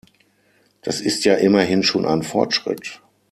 [0.81, 3.01] Das ist ja immerhin schon ein Fortschritt.